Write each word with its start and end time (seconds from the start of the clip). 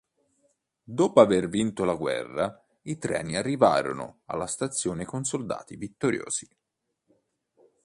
Dopo 0.81 1.21
aver 1.21 1.47
vinto 1.47 1.83
la 1.85 1.93
guerra, 1.93 2.59
i 2.85 2.97
treni 2.97 3.35
arrivarono 3.37 4.21
alla 4.25 4.47
stazione 4.47 5.05
con 5.05 5.23
soldati 5.23 5.75
vittoriosi. 5.75 6.47